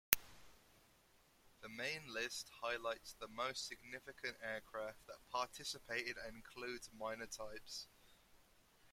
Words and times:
The 1.61 1.69
main 1.69 2.11
list 2.11 2.49
highlights 2.59 3.13
the 3.13 3.27
most 3.27 3.67
significant 3.67 4.35
aircraft 4.41 5.05
that 5.05 5.29
participated 5.29 6.15
and 6.25 6.37
includes 6.37 6.89
minor 6.97 7.27
types. 7.27 7.85